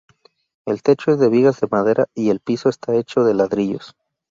[0.65, 3.95] El techo es de vigas de madera y el piso esta hecho de ladrillos.